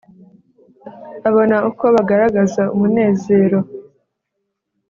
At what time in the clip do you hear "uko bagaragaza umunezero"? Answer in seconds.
1.69-3.59